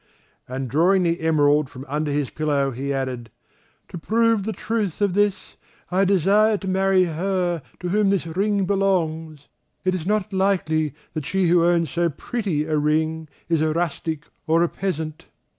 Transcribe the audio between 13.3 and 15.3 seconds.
is a rustic or a peasant."